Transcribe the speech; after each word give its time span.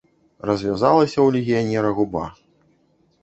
Развязалася 0.49 1.13
ў 1.21 1.27
легіянера 1.35 1.91
губа. 1.97 2.25